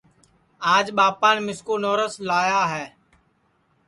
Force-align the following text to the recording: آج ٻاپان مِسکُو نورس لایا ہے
آج 0.75 0.85
ٻاپان 0.97 1.35
مِسکُو 1.45 1.73
نورس 1.83 2.13
لایا 2.27 2.61
ہے 2.73 2.85